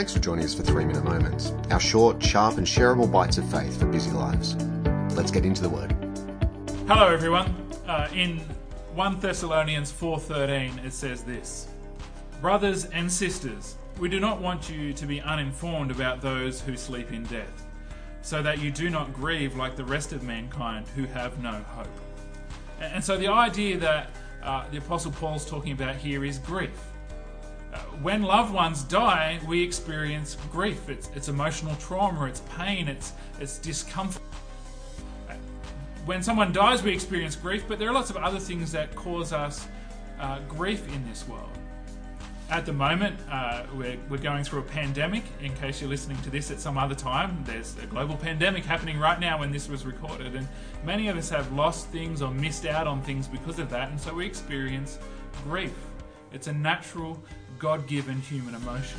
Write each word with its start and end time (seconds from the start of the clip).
Thanks 0.00 0.14
for 0.14 0.20
joining 0.20 0.46
us 0.46 0.54
for 0.54 0.62
Three 0.62 0.86
Minute 0.86 1.04
Moments, 1.04 1.52
our 1.70 1.78
short, 1.78 2.22
sharp, 2.22 2.56
and 2.56 2.66
shareable 2.66 3.12
bites 3.12 3.36
of 3.36 3.44
faith 3.50 3.78
for 3.78 3.84
busy 3.84 4.10
lives. 4.10 4.56
Let's 5.14 5.30
get 5.30 5.44
into 5.44 5.60
the 5.60 5.68
Word. 5.68 5.94
Hello, 6.88 7.08
everyone. 7.08 7.54
Uh, 7.86 8.08
in 8.14 8.38
1 8.94 9.20
Thessalonians 9.20 9.92
4:13, 9.92 10.82
it 10.86 10.94
says 10.94 11.22
this: 11.22 11.68
Brothers 12.40 12.86
and 12.86 13.12
sisters, 13.12 13.76
we 13.98 14.08
do 14.08 14.20
not 14.20 14.40
want 14.40 14.70
you 14.70 14.94
to 14.94 15.04
be 15.04 15.20
uninformed 15.20 15.90
about 15.90 16.22
those 16.22 16.62
who 16.62 16.78
sleep 16.78 17.12
in 17.12 17.24
death, 17.24 17.66
so 18.22 18.42
that 18.42 18.58
you 18.58 18.70
do 18.70 18.88
not 18.88 19.12
grieve 19.12 19.54
like 19.54 19.76
the 19.76 19.84
rest 19.84 20.14
of 20.14 20.22
mankind 20.22 20.86
who 20.96 21.04
have 21.04 21.42
no 21.42 21.52
hope. 21.76 22.00
And 22.80 23.04
so, 23.04 23.18
the 23.18 23.28
idea 23.28 23.76
that 23.76 24.08
uh, 24.42 24.64
the 24.70 24.78
Apostle 24.78 25.12
Paul's 25.12 25.44
talking 25.44 25.72
about 25.72 25.96
here 25.96 26.24
is 26.24 26.38
grief. 26.38 26.90
When 28.02 28.22
loved 28.22 28.52
ones 28.52 28.82
die, 28.82 29.40
we 29.46 29.62
experience 29.62 30.36
grief. 30.50 30.88
It's, 30.88 31.10
it's 31.14 31.28
emotional 31.28 31.76
trauma, 31.76 32.24
it's 32.24 32.40
pain, 32.56 32.88
it's, 32.88 33.12
it's 33.38 33.58
discomfort. 33.58 34.22
When 36.06 36.22
someone 36.22 36.52
dies, 36.52 36.82
we 36.82 36.92
experience 36.92 37.36
grief, 37.36 37.64
but 37.68 37.78
there 37.78 37.88
are 37.90 37.92
lots 37.92 38.10
of 38.10 38.16
other 38.16 38.38
things 38.38 38.72
that 38.72 38.94
cause 38.94 39.32
us 39.32 39.68
uh, 40.18 40.38
grief 40.48 40.86
in 40.94 41.06
this 41.08 41.28
world. 41.28 41.50
At 42.50 42.66
the 42.66 42.72
moment, 42.72 43.16
uh, 43.30 43.62
we're, 43.76 43.96
we're 44.08 44.16
going 44.16 44.42
through 44.42 44.60
a 44.60 44.64
pandemic. 44.64 45.22
In 45.40 45.54
case 45.54 45.80
you're 45.80 45.90
listening 45.90 46.20
to 46.22 46.30
this 46.30 46.50
at 46.50 46.58
some 46.58 46.78
other 46.78 46.96
time, 46.96 47.44
there's 47.46 47.76
a 47.80 47.86
global 47.86 48.16
pandemic 48.16 48.64
happening 48.64 48.98
right 48.98 49.20
now 49.20 49.38
when 49.38 49.52
this 49.52 49.68
was 49.68 49.86
recorded. 49.86 50.34
And 50.34 50.48
many 50.84 51.06
of 51.08 51.16
us 51.16 51.30
have 51.30 51.52
lost 51.52 51.88
things 51.88 52.22
or 52.22 52.30
missed 52.32 52.66
out 52.66 52.88
on 52.88 53.02
things 53.02 53.28
because 53.28 53.60
of 53.60 53.70
that. 53.70 53.90
And 53.90 54.00
so 54.00 54.14
we 54.14 54.26
experience 54.26 54.98
grief. 55.44 55.74
It's 56.32 56.48
a 56.48 56.52
natural, 56.52 57.22
God 57.60 57.86
given 57.86 58.20
human 58.22 58.54
emotion. 58.54 58.98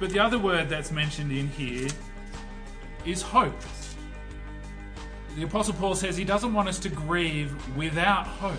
But 0.00 0.10
the 0.10 0.18
other 0.18 0.38
word 0.38 0.68
that's 0.68 0.90
mentioned 0.90 1.30
in 1.30 1.46
here 1.48 1.88
is 3.04 3.22
hope. 3.22 3.54
The 5.36 5.44
Apostle 5.44 5.74
Paul 5.74 5.94
says 5.94 6.16
he 6.16 6.24
doesn't 6.24 6.52
want 6.52 6.68
us 6.68 6.78
to 6.80 6.88
grieve 6.88 7.54
without 7.76 8.26
hope 8.26 8.56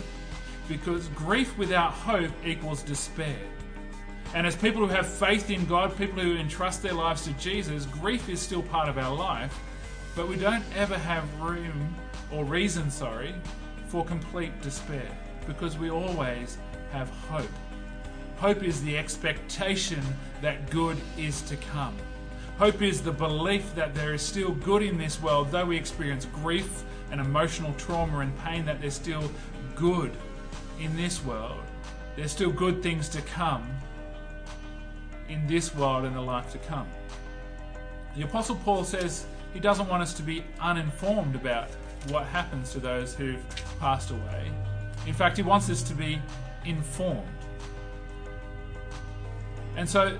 because 0.69 1.07
grief 1.09 1.57
without 1.57 1.91
hope 1.91 2.31
equals 2.45 2.83
despair. 2.83 3.39
And 4.33 4.47
as 4.47 4.55
people 4.55 4.81
who 4.81 4.93
have 4.93 5.07
faith 5.07 5.49
in 5.49 5.65
God, 5.65 5.95
people 5.97 6.21
who 6.21 6.35
entrust 6.37 6.81
their 6.81 6.93
lives 6.93 7.25
to 7.25 7.33
Jesus, 7.33 7.85
grief 7.87 8.29
is 8.29 8.39
still 8.39 8.63
part 8.63 8.89
of 8.89 8.97
our 8.97 9.13
life, 9.15 9.59
but 10.15 10.27
we 10.27 10.35
don't 10.35 10.63
ever 10.75 10.97
have 10.97 11.41
room 11.41 11.95
or 12.31 12.45
reason, 12.45 12.89
sorry, 12.89 13.33
for 13.87 14.05
complete 14.05 14.59
despair 14.61 15.09
because 15.45 15.77
we 15.77 15.89
always 15.89 16.57
have 16.91 17.09
hope. 17.09 17.49
Hope 18.43 18.61
is 18.61 18.83
the 18.83 18.97
expectation 18.97 20.01
that 20.41 20.69
good 20.69 20.97
is 21.17 21.41
to 21.43 21.55
come. 21.55 21.95
Hope 22.57 22.81
is 22.81 23.01
the 23.01 23.09
belief 23.09 23.73
that 23.73 23.95
there 23.95 24.13
is 24.13 24.21
still 24.21 24.51
good 24.55 24.83
in 24.83 24.97
this 24.97 25.21
world, 25.21 25.49
though 25.49 25.63
we 25.63 25.77
experience 25.77 26.25
grief 26.25 26.83
and 27.09 27.21
emotional 27.21 27.73
trauma 27.75 28.19
and 28.19 28.37
pain, 28.39 28.65
that 28.65 28.81
there's 28.81 28.95
still 28.95 29.31
good 29.77 30.11
in 30.77 30.93
this 30.97 31.23
world. 31.23 31.61
There's 32.17 32.33
still 32.33 32.51
good 32.51 32.83
things 32.83 33.07
to 33.15 33.21
come 33.21 33.65
in 35.29 35.47
this 35.47 35.73
world 35.73 36.03
and 36.03 36.13
the 36.13 36.19
life 36.19 36.51
to 36.51 36.57
come. 36.57 36.87
The 38.17 38.23
Apostle 38.23 38.57
Paul 38.57 38.83
says 38.83 39.25
he 39.53 39.61
doesn't 39.61 39.87
want 39.87 40.03
us 40.03 40.13
to 40.15 40.21
be 40.21 40.43
uninformed 40.59 41.35
about 41.35 41.69
what 42.09 42.25
happens 42.25 42.73
to 42.73 42.81
those 42.81 43.15
who've 43.15 43.41
passed 43.79 44.11
away. 44.11 44.51
In 45.07 45.13
fact, 45.13 45.37
he 45.37 45.43
wants 45.43 45.69
us 45.69 45.81
to 45.83 45.93
be 45.93 46.21
informed. 46.65 47.25
And 49.75 49.89
so, 49.89 50.17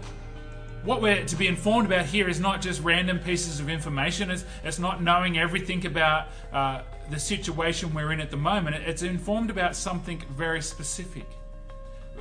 what 0.84 1.02
we're 1.02 1.24
to 1.26 1.36
be 1.36 1.48
informed 1.48 1.86
about 1.86 2.06
here 2.06 2.28
is 2.28 2.40
not 2.40 2.62
just 2.62 2.82
random 2.82 3.20
pieces 3.20 3.60
of 3.60 3.70
information. 3.70 4.30
It's, 4.30 4.44
it's 4.64 4.80
not 4.80 5.02
knowing 5.02 5.38
everything 5.38 5.86
about 5.86 6.28
uh, 6.52 6.82
the 7.10 7.20
situation 7.20 7.94
we're 7.94 8.12
in 8.12 8.20
at 8.20 8.32
the 8.32 8.38
moment. 8.38 8.76
It's 8.76 9.02
informed 9.02 9.50
about 9.50 9.76
something 9.76 10.22
very 10.32 10.62
specific. 10.62 11.26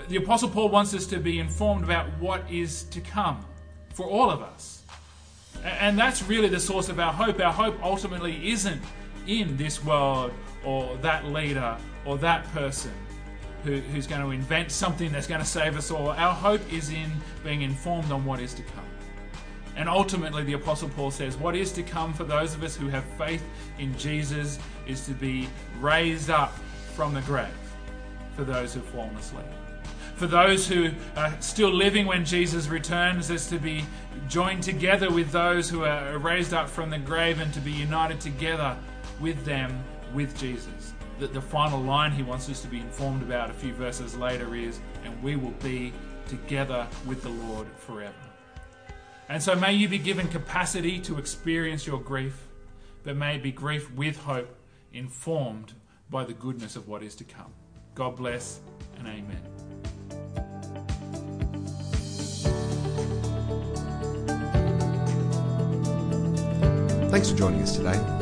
The 0.09 0.17
Apostle 0.17 0.49
Paul 0.49 0.69
wants 0.69 0.95
us 0.95 1.07
to 1.07 1.19
be 1.19 1.39
informed 1.39 1.85
about 1.85 2.07
what 2.19 2.49
is 2.51 2.85
to 2.85 3.01
come 3.01 3.45
for 3.95 4.07
all 4.07 4.31
of 4.31 4.43
us. 4.43 4.83
And 5.65 5.99
that's 5.99 6.23
really 6.23 6.49
the 6.49 6.61
source 6.61 6.89
of 6.89 6.99
our 6.99 7.13
hope. 7.13 7.41
Our 7.41 7.53
hope 7.53 7.83
ultimately 7.83 8.51
isn't 8.51 8.81
in 9.27 9.57
this 9.57 9.85
world 9.85 10.33
or 10.65 10.97
that 10.99 11.27
leader 11.27 11.77
or 12.05 12.19
that 12.19 12.45
person 12.53 12.93
who, 13.65 13.77
who's 13.77 14.07
going 14.07 14.21
to 14.21 14.31
invent 14.31 14.71
something 14.71 15.13
that's 15.13 15.27
going 15.27 15.41
to 15.41 15.47
save 15.47 15.77
us 15.77 15.91
all. 15.91 16.11
Our 16.11 16.35
hope 16.35 16.61
is 16.73 16.91
in 16.91 17.11
being 17.45 17.63
informed 17.63 18.11
on 18.11 18.25
what 18.25 18.41
is 18.41 18.55
to 18.55 18.63
come. 18.63 18.85
And 19.77 19.89
ultimately, 19.89 20.43
the 20.43 20.53
Apostle 20.53 20.91
Paul 20.91 21.11
says, 21.11 21.37
What 21.37 21.57
is 21.57 21.73
to 21.73 21.83
come 21.83 22.13
for 22.13 22.25
those 22.25 22.55
of 22.55 22.63
us 22.63 22.77
who 22.77 22.89
have 22.89 23.05
faith 23.17 23.43
in 23.79 23.97
Jesus 23.97 24.59
is 24.87 25.07
to 25.07 25.13
be 25.13 25.49
raised 25.81 26.29
up 26.29 26.55
from 26.95 27.15
the 27.15 27.23
grave 27.23 27.49
for 28.37 28.45
those 28.45 28.75
who've 28.75 28.85
fallen 28.85 29.17
asleep. 29.17 29.47
For 30.17 30.27
those 30.27 30.69
who 30.69 30.91
are 31.17 31.35
still 31.41 31.73
living 31.73 32.07
when 32.07 32.25
Jesus 32.25 32.69
returns, 32.69 33.31
is 33.31 33.49
to 33.49 33.59
be 33.59 33.85
joined 34.29 34.63
together 34.63 35.11
with 35.11 35.33
those 35.33 35.69
who 35.69 35.85
are 35.85 36.19
raised 36.19 36.53
up 36.53 36.69
from 36.69 36.91
the 36.91 36.99
grave 36.99 37.41
and 37.41 37.53
to 37.55 37.61
be 37.61 37.73
united 37.73 38.21
together 38.21 38.77
with 39.21 39.43
them 39.45 39.83
with 40.15 40.39
Jesus. 40.39 40.93
The, 41.23 41.29
the 41.29 41.41
final 41.41 41.81
line 41.81 42.11
he 42.11 42.25
wants 42.25 42.51
us 42.51 42.61
to 42.63 42.67
be 42.67 42.81
informed 42.81 43.23
about 43.23 43.49
a 43.49 43.53
few 43.53 43.73
verses 43.75 44.17
later 44.17 44.57
is, 44.57 44.81
And 45.05 45.23
we 45.23 45.37
will 45.37 45.55
be 45.63 45.93
together 46.27 46.89
with 47.07 47.23
the 47.23 47.29
Lord 47.29 47.69
forever. 47.77 48.13
And 49.29 49.41
so 49.41 49.55
may 49.55 49.73
you 49.73 49.89
be 49.89 49.99
given 49.99 50.27
capacity 50.27 50.99
to 51.03 51.19
experience 51.19 51.87
your 51.87 52.01
grief, 52.01 52.49
but 53.05 53.17
may 53.17 53.37
it 53.37 53.43
be 53.45 53.53
grief 53.53 53.89
with 53.93 54.17
hope, 54.17 54.53
informed 54.93 55.75
by 56.11 56.25
the 56.25 56.33
goodness 56.33 56.75
of 56.75 56.89
what 56.89 57.05
is 57.05 57.15
to 57.15 57.23
come. 57.23 57.53
God 57.95 58.17
bless 58.17 58.59
and 58.99 59.07
amen. 59.07 59.43
Thanks 67.13 67.31
for 67.31 67.37
joining 67.37 67.63
us 67.63 67.77
today. 67.77 68.22